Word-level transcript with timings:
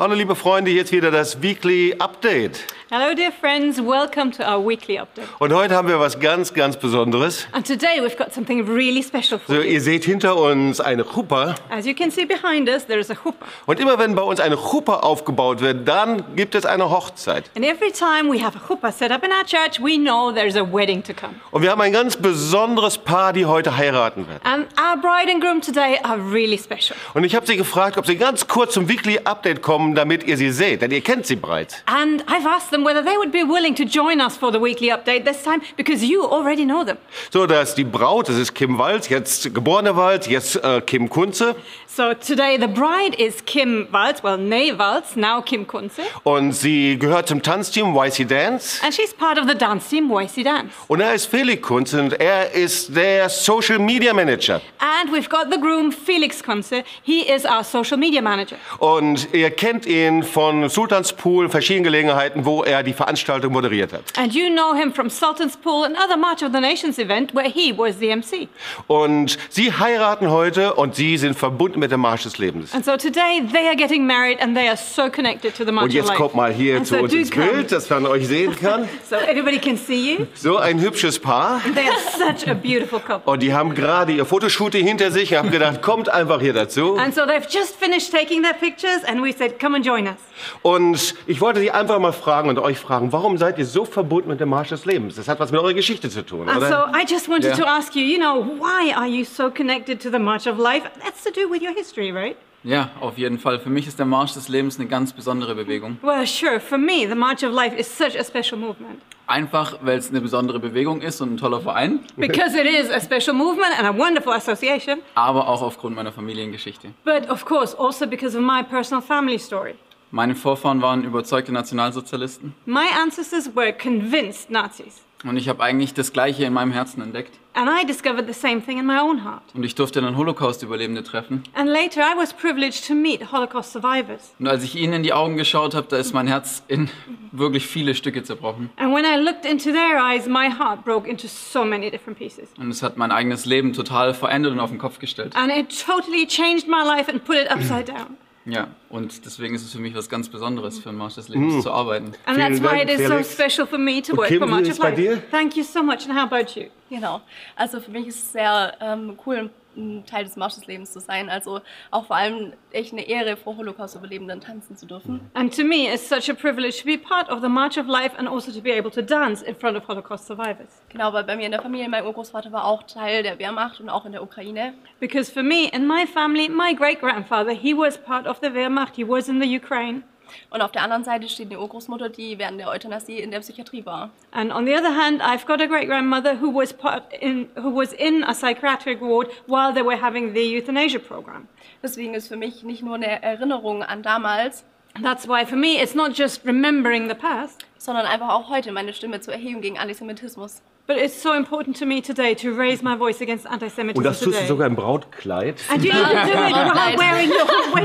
Hallo 0.00 0.14
liebe 0.14 0.34
Freunde, 0.34 0.70
jetzt 0.70 0.92
wieder 0.92 1.10
das 1.10 1.42
Weekly 1.42 1.94
Update. 1.98 2.60
Hello, 2.92 3.14
dear 3.14 3.30
friends. 3.30 3.78
Welcome 3.78 4.32
to 4.32 4.42
our 4.42 4.58
weekly 4.66 4.98
update. 4.98 5.24
Und 5.38 5.52
heute 5.52 5.76
haben 5.76 5.86
wir 5.86 6.00
was 6.00 6.18
ganz, 6.18 6.52
ganz 6.52 6.76
Besonderes. 6.76 7.46
And 7.52 7.64
today 7.64 8.00
we've 8.02 8.16
got 8.16 8.34
something 8.34 8.66
really 8.66 9.00
special 9.00 9.38
for 9.38 9.54
So, 9.54 9.60
you. 9.60 9.74
ihr 9.74 9.80
seht 9.80 10.04
hinter 10.04 10.36
uns 10.36 10.80
eine 10.80 11.04
Chuppah. 11.04 11.54
As 11.68 11.86
you 11.86 11.94
can 11.94 12.10
see 12.10 12.24
behind 12.24 12.68
us, 12.68 12.84
there 12.86 12.98
is 12.98 13.08
a 13.08 13.14
chuppah. 13.14 13.46
Und 13.66 13.78
immer 13.78 13.96
wenn 14.00 14.16
bei 14.16 14.22
uns 14.22 14.40
eine 14.40 14.56
Chuppah 14.56 15.00
aufgebaut 15.04 15.60
wird, 15.60 15.86
dann 15.86 16.24
gibt 16.34 16.56
es 16.56 16.66
eine 16.66 16.90
Hochzeit. 16.90 17.48
And 17.54 17.64
every 17.64 17.92
time 17.92 18.28
we 18.28 18.42
have 18.42 18.58
a 18.58 18.66
chuppah 18.66 18.90
set 18.90 19.12
up 19.12 19.22
in 19.22 19.30
our 19.30 19.44
church, 19.44 19.78
we 19.80 19.96
know 19.96 20.32
there's 20.32 20.56
a 20.56 20.64
wedding 20.64 21.00
to 21.04 21.12
come. 21.14 21.34
Und 21.52 21.62
wir 21.62 21.70
haben 21.70 21.80
ein 21.82 21.92
ganz 21.92 22.16
besonderes 22.16 22.98
Paar, 22.98 23.32
die 23.32 23.46
heute 23.46 23.76
heiraten 23.76 24.26
wird. 24.26 24.44
And 24.44 24.66
our 24.80 24.96
bride 25.00 25.30
and 25.30 25.40
groom 25.40 25.60
today 25.60 25.96
are 26.02 26.18
really 26.18 26.58
special. 26.58 26.96
Und 27.14 27.22
ich 27.22 27.36
habe 27.36 27.46
sie 27.46 27.56
gefragt, 27.56 27.96
ob 27.98 28.06
sie 28.06 28.16
ganz 28.16 28.48
kurz 28.48 28.72
zum 28.74 28.88
Weekly 28.88 29.20
Update 29.22 29.62
kommen, 29.62 29.89
damit 29.94 30.24
ihr 30.24 30.36
sie 30.36 30.50
seht, 30.50 30.82
denn 30.82 30.90
ihr 30.90 31.00
kennt 31.00 31.26
sie 31.26 31.36
bereits. 31.36 31.82
And 31.86 32.22
I've 32.26 32.46
asked 32.46 32.70
them 32.70 32.84
whether 32.84 33.02
they 33.02 33.16
would 33.16 33.32
be 33.32 33.44
willing 33.44 33.74
to 33.76 33.84
join 33.84 34.20
us 34.20 34.36
for 34.36 34.52
the 34.52 34.60
weekly 34.60 34.92
update 34.92 35.24
this 35.24 35.42
time 35.42 35.60
because 35.76 36.04
you 36.04 36.24
already 36.24 36.64
know 36.64 36.84
them. 36.84 36.96
So, 37.30 37.46
dass 37.46 37.74
die 37.74 37.84
Braut, 37.84 38.28
das 38.28 38.36
ist 38.36 38.54
Kim 38.54 38.78
Walz, 38.78 39.08
jetzt 39.08 39.54
geborene 39.54 39.96
Walz, 39.96 40.26
jetzt 40.26 40.56
äh, 40.56 40.80
Kim 40.80 41.08
Kunze. 41.08 41.56
So 41.86 42.14
today 42.14 42.56
the 42.56 42.68
bride 42.68 43.16
is 43.18 43.44
Kim 43.44 43.88
Waltz, 43.90 44.22
well, 44.22 44.38
Nay 44.38 44.72
Waltz, 44.78 45.16
now 45.16 45.42
Kim 45.42 45.66
Kunze. 45.66 46.02
Und 46.22 46.52
sie 46.52 46.96
gehört 46.96 47.28
zum 47.28 47.42
Tanzteam 47.42 47.96
YC 47.96 48.28
Dance. 48.28 48.80
And 48.84 48.94
she's 48.94 49.12
part 49.12 49.38
of 49.38 49.48
the 49.48 49.54
dance 49.56 49.88
team 49.88 50.08
YC 50.08 50.44
Dance. 50.44 50.72
Und 50.86 51.00
er 51.00 51.14
ist 51.14 51.26
Felix 51.26 51.60
Kunze 51.66 52.00
und 52.00 52.20
er 52.20 52.52
ist 52.52 52.94
der 52.94 53.28
Social 53.28 53.78
Media 53.78 54.14
Manager. 54.14 54.60
And 54.78 55.12
we've 55.12 55.28
got 55.28 55.52
the 55.52 55.60
groom, 55.60 55.90
Felix 55.90 56.42
Kunze. 56.42 56.84
He 57.02 57.22
is 57.22 57.44
our 57.44 57.64
social 57.64 57.96
media 57.98 58.22
manager. 58.22 58.56
Und 58.78 59.28
ihr 59.32 59.50
kennt 59.50 59.79
ihn 59.86 60.22
von 60.22 60.68
Sultanspool, 60.68 61.48
verschiedenen 61.48 61.84
Gelegenheiten, 61.84 62.44
wo 62.44 62.62
er 62.62 62.82
die 62.82 62.92
Veranstaltung 62.92 63.52
moderiert 63.52 63.92
hat. 63.92 64.02
And 64.16 64.34
you 64.34 64.48
know 64.48 64.74
him 64.74 64.92
from 64.92 65.08
Sultan's 65.10 65.56
Pool 65.56 65.84
and 65.84 65.96
other 65.96 66.16
March 66.16 66.42
of 66.42 66.52
the 66.52 66.60
Nations 66.60 66.98
event 66.98 67.34
where 67.34 67.48
he 67.48 67.72
was 67.76 67.98
the 67.98 68.14
MC. 68.14 68.48
Und 68.86 69.38
sie 69.48 69.72
heiraten 69.72 70.30
heute 70.30 70.74
und 70.74 70.94
sie 70.94 71.16
sind 71.18 71.36
verbunden 71.38 71.80
mit 71.80 71.90
dem 71.90 72.00
Marsch 72.00 72.22
des 72.24 72.38
Lebens. 72.38 72.74
And 72.74 72.84
so 72.84 72.96
today 72.96 73.42
they 73.52 73.66
are 73.66 73.76
getting 73.76 74.06
married 74.06 74.40
and 74.40 74.56
they 74.56 74.68
are 74.68 74.76
so 74.76 75.08
connected 75.10 75.54
to 75.56 75.64
the 75.64 75.72
March 75.72 75.84
Und 75.84 75.92
jetzt 75.92 76.14
kommt 76.14 76.34
mal 76.34 76.52
hier 76.52 76.76
And 76.78 76.86
zu 76.86 76.96
so 76.96 77.02
uns 77.02 77.12
ins 77.12 77.30
come. 77.30 77.46
Bild, 77.46 77.72
dass 77.72 77.88
man 77.90 78.06
euch 78.06 78.26
sehen 78.26 78.54
kann. 78.56 78.88
So 79.08 79.16
everybody 79.16 79.58
can 79.58 79.76
see 79.76 80.14
you. 80.14 80.26
So 80.34 80.58
ein 80.58 80.80
hübsches 80.80 81.18
Paar. 81.18 81.60
They 81.74 81.84
are 81.88 81.98
such 82.34 82.48
a 82.48 82.54
beautiful 82.54 83.00
couple. 83.00 83.32
Und 83.32 83.42
die 83.42 83.52
haben 83.52 83.74
gerade 83.74 84.12
ihr 84.12 84.24
Fotoshooting 84.24 84.86
hinter 84.86 85.10
sich 85.10 85.32
und 85.32 85.38
haben 85.38 85.50
gedacht, 85.50 85.82
kommt 85.82 86.08
einfach 86.08 86.40
hier 86.40 86.52
dazu. 86.52 86.96
And 86.96 87.14
so 87.14 87.22
they've 87.22 87.46
just 87.48 87.76
finished 87.76 88.12
taking 88.12 88.42
their 88.42 88.54
pictures 88.54 89.04
and 89.06 89.22
we 89.22 89.32
said, 89.32 89.58
come 89.60 89.76
and 89.76 89.84
join 89.84 90.06
us. 90.06 90.16
Und 90.62 91.14
ich 91.26 91.40
wollte 91.40 91.60
sie 91.60 91.70
einfach 91.70 91.98
mal 91.98 92.12
fragen 92.12 92.48
und 92.48 92.58
euch 92.58 92.78
fragen, 92.78 93.12
warum 93.12 93.36
seid 93.38 93.58
ihr 93.58 93.66
so 93.66 93.84
verbunden 93.84 94.28
mit 94.30 94.40
dem 94.40 94.48
Marsch 94.48 94.70
des 94.70 94.84
Lebens? 94.84 95.16
Das 95.16 95.28
hat 95.28 95.38
was 95.40 95.52
mit 95.52 95.60
eurer 95.60 95.74
Geschichte 95.74 96.08
zu 96.10 96.24
tun, 96.24 96.48
so 96.48 96.56
oder? 96.56 96.92
I 96.94 97.04
just 97.08 97.28
wanted 97.28 97.50
Yeah. 97.50 97.56
to 97.56 97.64
ask 97.66 97.94
you, 97.94 98.02
you 98.02 98.18
know, 98.18 98.44
why 98.58 98.92
are 98.94 99.06
you 99.08 99.24
so 99.24 99.50
connected 99.50 100.00
to 100.02 100.10
the 100.10 100.18
March 100.18 100.46
of 100.46 100.58
Life? 100.58 100.82
That's 101.04 101.22
to 101.24 101.30
do 101.30 101.50
with 101.50 101.62
your 101.62 101.74
history, 101.74 102.10
right? 102.10 102.36
Ja, 102.62 102.90
auf 103.00 103.16
jeden 103.16 103.38
Fall. 103.38 103.58
Für 103.58 103.70
mich 103.70 103.86
ist 103.86 103.98
der 103.98 104.06
Marsch 104.06 104.34
des 104.34 104.48
Lebens 104.48 104.78
eine 104.78 104.86
ganz 104.86 105.12
besondere 105.14 105.54
Bewegung. 105.54 105.96
Well, 106.02 106.26
sure. 106.26 106.60
For 106.60 106.76
me, 106.76 107.06
the 107.08 107.14
March 107.14 107.42
of 107.42 107.52
Life 107.52 107.74
is 107.74 107.86
such 107.88 108.18
a 108.18 108.22
special 108.24 108.58
movement. 108.58 109.00
Einfach, 109.30 109.78
weil 109.82 109.96
es 109.98 110.10
eine 110.10 110.20
besondere 110.20 110.58
Bewegung 110.58 111.02
ist 111.02 111.20
und 111.20 111.34
ein 111.34 111.36
toller 111.36 111.60
Verein, 111.60 112.00
Because 112.16 112.58
it 112.58 112.66
is 112.66 112.90
a 112.90 113.00
special 113.00 113.32
movement 113.36 113.78
and 113.78 113.86
a 113.86 113.96
wonderful 113.96 114.32
association, 114.32 114.98
aber 115.14 115.46
auch 115.48 115.62
aufgrund 115.62 115.94
meiner 115.94 116.10
Familiengeschichte. 116.12 116.88
but 117.04 117.30
of 117.30 117.44
course 117.44 117.76
also 117.78 118.06
because 118.06 118.36
of 118.36 118.42
my 118.42 118.62
personal 118.62 119.00
family 119.02 119.38
story. 119.38 119.74
Meine 120.10 120.34
Vorfahren 120.34 120.82
waren 120.82 121.04
überzeugte 121.04 121.52
Nationalsozialisten 121.52 122.54
My 122.66 122.86
ancestors 123.00 123.48
were 123.54 123.72
convinced 123.72 124.50
Nazis, 124.50 125.02
und 125.24 125.36
ich 125.36 125.48
habe 125.48 125.62
eigentlich 125.62 125.94
das 125.94 126.12
Gleiche 126.12 126.44
in 126.44 126.52
meinem 126.52 126.72
Herzen 126.72 127.02
entdeckt. 127.02 127.38
and 127.54 127.68
I 127.68 127.84
discovered 127.84 128.26
the 128.26 128.32
same 128.32 128.60
thing 128.62 128.78
in 128.78 128.86
my 128.86 129.00
own 129.00 129.24
heart. 129.24 129.42
Und 129.54 129.64
ich 129.64 129.74
durfte 129.74 130.00
dann 130.00 130.16
Holocaust-Überlebende 130.16 131.02
treffen. 131.02 131.42
And 131.54 131.68
later, 131.68 132.00
I 132.00 132.16
was 132.16 132.32
privileged 132.32 132.86
to 132.86 132.94
meet 132.94 133.32
Holocaust 133.32 133.72
survivors. 133.72 134.32
Und 134.38 134.46
als 134.46 134.62
ich 134.62 134.76
ihnen 134.76 134.92
in 134.92 135.02
die 135.02 135.12
Augen 135.12 135.36
geschaut 135.36 135.74
habe, 135.74 135.86
da 135.88 135.96
ist 135.96 136.14
mein 136.14 136.28
Herz 136.28 136.62
in 136.68 136.88
wirklich 137.32 137.66
viele 137.66 137.94
Stücke 137.94 138.22
zerbrochen. 138.22 138.70
And 138.76 138.94
when 138.94 139.04
I 139.04 139.20
looked 139.20 139.44
into 139.44 139.72
their 139.72 139.98
eyes, 140.00 140.26
my 140.26 140.48
heart 140.48 140.84
broke 140.84 141.08
into 141.08 141.26
so 141.26 141.64
many 141.64 141.90
different 141.90 142.18
pieces. 142.18 142.48
Und 142.56 142.70
es 142.70 142.82
hat 142.82 142.96
mein 142.96 143.10
eigenes 143.10 143.46
Leben 143.46 143.72
total 143.72 144.14
verändert 144.14 144.52
und 144.52 144.60
auf 144.60 144.70
den 144.70 144.78
Kopf 144.78 144.98
gestellt. 144.98 145.34
And 145.36 145.50
it 145.50 145.84
totally 145.84 146.26
changed 146.26 146.68
my 146.68 146.82
life 146.84 147.10
and 147.10 147.24
put 147.24 147.36
it 147.36 147.50
upside 147.50 147.84
down. 147.86 148.16
Ja, 148.46 148.68
und 148.88 149.26
deswegen 149.26 149.54
ist 149.54 149.62
es 149.62 149.72
für 149.72 149.80
mich 149.80 149.94
was 149.94 150.08
ganz 150.08 150.28
Besonderes, 150.30 150.78
für 150.78 150.88
den 150.88 150.96
Marsch 150.96 151.16
des 151.16 151.28
Lebens 151.28 151.62
zu 151.62 151.70
arbeiten. 151.70 152.12
And 152.24 152.38
that's 152.38 152.62
why 152.62 152.82
it 152.82 152.88
is 152.88 153.06
so 153.06 153.22
special 153.22 153.66
for 153.66 153.78
me 153.78 154.00
to 154.00 154.16
work 154.16 154.28
Kim, 154.28 154.38
for 154.38 154.46
wie 154.46 154.50
March 154.50 154.70
of 154.70 154.78
Life. 154.78 155.22
Thank 155.30 155.56
you 155.56 155.62
so 155.62 155.82
much. 155.82 156.08
And 156.08 156.18
how 156.18 156.22
about 156.22 156.58
you? 156.58 156.68
Genau. 156.88 157.20
Also 157.54 157.80
für 157.80 157.90
mich 157.90 158.06
ist 158.06 158.16
es 158.16 158.32
sehr 158.32 158.74
ähm, 158.80 159.18
cool, 159.26 159.50
ein 159.76 160.04
Teil 160.06 160.24
des 160.24 160.36
Marsch 160.36 160.54
des 160.54 160.66
Lebens 160.66 160.92
zu 160.92 161.00
sein. 161.00 161.28
Also 161.28 161.60
auch 161.90 162.06
vor 162.06 162.16
allem 162.16 162.52
echt 162.72 162.92
eine 162.92 163.06
Ehre, 163.06 163.36
vor 163.36 163.56
Holocaust-Überlebenden 163.56 164.40
tanzen 164.40 164.76
zu 164.76 164.86
dürfen. 164.86 165.20
And 165.34 165.54
to 165.54 165.64
me, 165.64 165.92
it's 165.92 166.08
such 166.08 166.30
a 166.30 166.34
privilege 166.34 166.80
to 166.80 166.86
be 166.86 166.98
part 166.98 167.30
of 167.30 167.40
the 167.40 167.48
March 167.48 167.78
of 167.78 167.86
Life 167.86 168.16
and 168.18 168.28
also 168.28 168.52
to 168.52 168.60
be 168.60 168.72
able 168.72 168.90
to 168.90 169.02
dance 169.02 169.42
in 169.42 169.54
front 169.54 169.76
of 169.76 169.86
Holocaust 169.88 170.26
survivors. 170.26 170.82
Genau, 170.88 171.12
weil 171.12 171.24
bei 171.24 171.36
mir 171.36 171.46
in 171.46 171.52
der 171.52 171.62
Familie, 171.62 171.88
mein 171.88 172.04
Urgroßvater 172.04 172.52
war 172.52 172.64
auch 172.64 172.82
Teil 172.84 173.22
der 173.22 173.38
Wehrmacht 173.38 173.80
und 173.80 173.88
auch 173.88 174.04
in 174.04 174.12
der 174.12 174.22
Ukraine. 174.22 174.74
Because 174.98 175.32
for 175.32 175.42
me, 175.42 175.68
in 175.72 175.86
my 175.86 176.06
family, 176.06 176.48
my 176.48 176.74
great 176.74 177.00
grandfather, 177.00 177.52
he 177.52 177.76
was 177.76 177.98
part 177.98 178.26
of 178.26 178.38
the 178.42 178.52
Wehrmacht, 178.52 178.96
he 178.96 179.06
was 179.06 179.28
in 179.28 179.40
the 179.40 179.56
Ukraine. 179.56 180.02
Und 180.50 180.62
auf 180.62 180.72
der 180.72 180.82
anderen 180.82 181.04
Seite 181.04 181.28
steht 181.28 181.48
eine 181.50 181.60
Urgroßmutter, 181.60 182.08
die 182.08 182.38
während 182.38 182.58
der 182.60 182.68
Euthanasie 182.68 183.18
in 183.18 183.30
der 183.30 183.40
Psychiatrie 183.40 183.84
war. 183.86 184.10
And 184.32 184.52
on 184.52 184.66
the 184.66 184.74
other 184.74 184.94
hand, 184.96 185.22
I've 185.22 185.46
got 185.46 185.60
a 185.60 185.66
great 185.66 185.88
grandmother 185.88 186.40
who 186.40 186.52
was 186.54 186.72
part 186.72 187.04
in 187.20 187.48
who 187.56 187.74
was 187.74 187.92
in 187.92 188.22
a 188.24 188.32
psychiatric 188.34 189.00
ward 189.00 189.28
while 189.46 189.72
they 189.72 189.84
were 189.84 190.00
having 190.00 190.34
the 190.34 190.56
euthanasia 190.58 190.98
program. 190.98 191.48
Deswegen 191.82 192.14
ist 192.14 192.28
für 192.28 192.36
mich 192.36 192.62
nicht 192.62 192.82
nur 192.82 192.94
eine 192.96 193.22
Erinnerung 193.22 193.82
an 193.82 194.02
damals, 194.02 194.64
That's 195.00 195.28
why 195.28 195.46
for 195.46 195.56
me, 195.56 195.80
it's 195.80 195.94
not 195.94 196.18
just 196.18 196.44
remembering 196.44 197.08
the 197.08 197.14
past, 197.14 197.64
sondern 197.78 198.06
einfach 198.06 198.28
auch 198.30 198.48
heute 198.50 198.72
meine 198.72 198.92
Stimme 198.92 199.20
zu 199.20 199.30
erheben 199.30 199.60
gegen 199.60 199.78
Antisemitismus. 199.78 200.62
but 200.86 200.96
it's 200.98 201.22
so 201.22 201.32
important 201.34 201.76
to 201.78 201.86
me 201.86 202.00
today 202.02 202.34
to 202.34 202.50
raise 202.52 202.82
my 202.82 202.96
voice 202.96 203.20
against 203.22 203.46
anti-Semitism 203.46 203.96
Und 203.98 204.02
das 204.02 204.18
tust 204.18 204.26
du 204.26 204.30
today. 204.32 204.48
sogar 204.48 204.66
im 204.66 204.74
Brautkleid. 204.74 205.60
And 205.70 205.84
you 205.84 205.92
even 205.92 206.02
do 206.26 206.32
it 206.32 206.52
while 206.74 206.98
wearing 206.98 207.19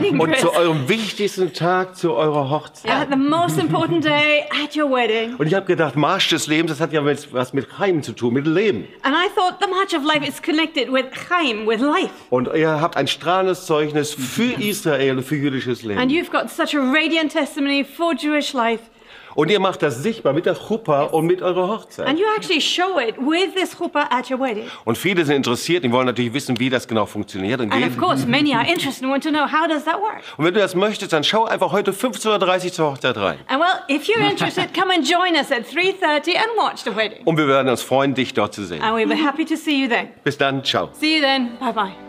wedding 0.07 0.19
Und 0.19 0.29
dress. 0.31 0.41
zu 0.41 0.53
eurem 0.53 0.87
wichtigsten 0.89 1.53
Tag, 1.53 1.95
zu 1.95 2.13
eurer 2.13 2.49
Hochzeit. 2.49 2.91
At 2.91 3.07
the 3.11 3.17
most 3.17 3.57
important 3.59 4.03
day 4.03 4.43
at 4.63 4.75
your 4.75 4.89
wedding. 4.91 5.35
Und 5.37 5.47
ich 5.47 5.53
habe 5.53 5.65
gedacht, 5.65 5.95
Marsch 5.95 6.29
des 6.29 6.47
Lebens, 6.47 6.71
das 6.71 6.79
hat 6.81 6.93
ja 6.93 7.01
mit- 7.01 7.31
was 7.33 7.53
mit 7.53 7.77
Heim 7.79 8.03
zu 8.03 8.13
tun, 8.13 8.33
mit 8.33 8.45
Leben. 8.47 8.87
And 9.03 9.15
I 9.15 9.27
thought 9.35 9.55
the 9.61 9.69
March 9.69 9.93
of 9.95 10.03
Life 10.05 10.27
is 10.27 10.41
connected 10.41 10.91
with 10.91 11.05
Chaim, 11.29 11.67
with 11.67 11.79
life. 11.81 12.09
Und 12.29 12.49
ihr 12.55 12.81
habt 12.81 12.97
ein 12.97 13.07
strahlendes 13.07 13.65
Zeugnis 13.65 14.13
für 14.13 14.53
Israel 14.61 15.17
und 15.17 15.23
für 15.23 15.35
jüdisches 15.35 15.79
And 15.83 15.87
Leben. 15.89 16.09
you've 16.09 16.31
got 16.31 16.49
such 16.49 16.75
a 16.75 16.79
radiant 16.81 17.31
testimony 17.31 17.83
for 17.83 18.13
Jewish 18.13 18.53
life. 18.53 18.81
Und 19.35 19.51
ihr 19.51 19.59
macht 19.59 19.81
das 19.83 20.01
sichtbar 20.01 20.33
mit 20.33 20.45
der 20.45 20.55
Chuppah 20.55 21.03
und 21.03 21.25
mit 21.25 21.41
eurer 21.41 21.67
Hochzeit. 21.67 22.07
And 22.07 22.17
you 22.17 22.25
actually 22.37 22.61
show 22.61 22.97
it 22.99 23.15
with 23.17 23.53
this 23.53 23.77
chuppah 23.77 24.07
at 24.09 24.31
your 24.31 24.39
wedding. 24.39 24.65
Und 24.85 24.97
viele 24.97 25.25
sind 25.25 25.35
interessiert, 25.35 25.83
die 25.83 25.91
wollen 25.91 26.05
natürlich 26.07 26.33
wissen, 26.33 26.57
wie 26.59 26.69
das 26.69 26.87
genau 26.87 27.05
funktioniert. 27.05 27.59
Und, 27.59 27.71
And 27.73 27.85
of 27.85 27.97
course, 27.97 28.25
many 28.27 28.53
are 28.53 28.65
interested 28.65 29.03
and 29.03 29.11
want 29.11 29.23
to 29.23 29.29
know 29.29 29.45
how 29.45 29.67
does 29.67 29.83
that 29.83 29.99
work. 30.01 30.23
und 30.37 30.45
wenn 30.45 30.53
du 30.53 30.59
das 30.59 30.73
möchtest, 30.73 31.13
dann 31.13 31.23
schau 31.23 31.45
einfach 31.45 31.71
heute 31.71 31.91
15.30 31.91 32.65
Uhr 32.65 32.71
zur 32.71 32.91
Hochzeit 32.91 33.17
rein. 33.17 33.39
And 33.47 33.59
well, 33.61 33.95
if 33.95 34.07
you're 34.07 34.27
interested, 34.27 34.73
come 34.73 34.93
and 34.93 35.07
join 35.07 35.35
us 35.35 35.51
at 35.51 35.65
3:30 35.65 36.35
and 36.37 36.47
watch 36.57 36.83
the 36.83 36.95
wedding. 36.95 37.23
Und 37.25 37.37
wir 37.37 37.47
werden 37.47 37.69
uns 37.69 37.81
freuen, 37.83 38.13
dich 38.13 38.33
dort 38.33 38.53
zu 38.53 38.63
sehen. 38.63 38.81
And 38.81 38.95
we'll 38.97 39.07
be 39.07 39.21
happy 39.21 39.45
to 39.45 39.55
see 39.55 39.81
you 39.81 39.89
then. 39.89 40.09
Bis 40.23 40.37
dann, 40.37 40.63
ciao. 40.63 40.89
See 40.93 41.15
you 41.17 41.21
then. 41.21 41.57
Bye 41.59 41.73
bye. 41.73 42.04